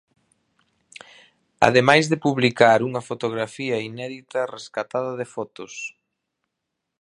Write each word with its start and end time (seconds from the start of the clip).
Ademais 1.67 2.05
de 2.11 2.21
publicar 2.25 2.79
unha 2.87 3.01
fotografía 3.09 3.77
inédita 3.89 4.49
rescatada 4.55 5.11
de 5.19 5.25
Fotos. 5.35 5.73